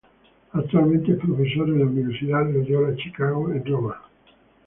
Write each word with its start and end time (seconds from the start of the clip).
Actualmente 0.53 1.11
es 1.11 1.19
profesor 1.19 1.69
en 1.69 1.77
la 1.77 1.85
Universidad 1.85 2.49
Loyola 2.51 2.95
Chicago 2.95 3.51
en 3.51 3.63
Roma. 3.63 4.01